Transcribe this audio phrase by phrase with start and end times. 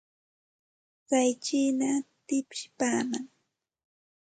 [1.07, 1.89] Tsay chiina
[2.25, 3.29] tipsipaamanmi.